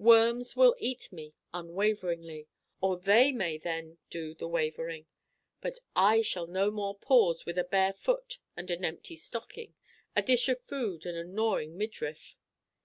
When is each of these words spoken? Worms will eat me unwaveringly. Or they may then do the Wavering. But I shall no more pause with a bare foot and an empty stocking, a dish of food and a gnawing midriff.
Worms 0.00 0.56
will 0.56 0.74
eat 0.80 1.12
me 1.12 1.32
unwaveringly. 1.54 2.48
Or 2.80 2.98
they 2.98 3.30
may 3.30 3.56
then 3.56 3.98
do 4.10 4.34
the 4.34 4.48
Wavering. 4.48 5.06
But 5.60 5.78
I 5.94 6.22
shall 6.22 6.48
no 6.48 6.72
more 6.72 6.98
pause 6.98 7.46
with 7.46 7.56
a 7.56 7.62
bare 7.62 7.92
foot 7.92 8.40
and 8.56 8.68
an 8.72 8.84
empty 8.84 9.14
stocking, 9.14 9.76
a 10.16 10.22
dish 10.22 10.48
of 10.48 10.58
food 10.58 11.06
and 11.06 11.16
a 11.16 11.22
gnawing 11.22 11.78
midriff. 11.78 12.34